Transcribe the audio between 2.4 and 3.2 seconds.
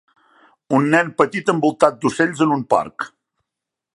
en un parc.